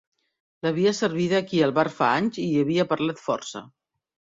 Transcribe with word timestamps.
L'havia 0.65 0.93
servida 1.01 1.39
aquí 1.43 1.63
al 1.67 1.75
bar 1.81 1.85
fa 2.01 2.11
anys 2.17 2.43
i 2.49 2.49
hi 2.51 2.59
havia 2.67 2.91
parlat 2.97 3.27
força. 3.31 3.69